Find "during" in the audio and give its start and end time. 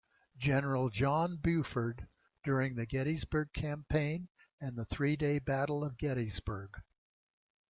2.43-2.73